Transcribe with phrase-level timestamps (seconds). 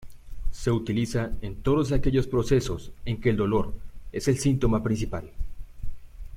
[0.49, 3.71] Se utiliza en todos aquellos procesos en que el dolor
[4.11, 5.29] es el síntoma principal.